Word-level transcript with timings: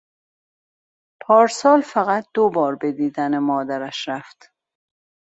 پارسال 1.21 1.81
فقط 1.81 2.25
دوبار 2.33 2.75
به 2.75 2.91
دیدن 2.91 3.37
مادرش 3.37 4.07
رفت. 4.09 4.51